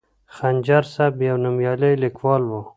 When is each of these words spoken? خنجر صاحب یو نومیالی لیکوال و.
خنجر 0.35 0.83
صاحب 0.93 1.15
یو 1.27 1.37
نومیالی 1.43 1.93
لیکوال 2.03 2.41
و. 2.49 2.61